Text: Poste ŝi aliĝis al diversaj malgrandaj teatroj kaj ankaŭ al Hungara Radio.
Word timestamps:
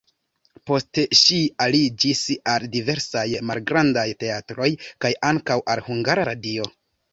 Poste 0.69 1.03
ŝi 1.19 1.37
aliĝis 1.65 2.21
al 2.55 2.65
diversaj 2.77 3.27
malgrandaj 3.51 4.07
teatroj 4.25 4.73
kaj 5.07 5.15
ankaŭ 5.33 5.61
al 5.77 5.87
Hungara 5.93 6.29
Radio. 6.35 6.71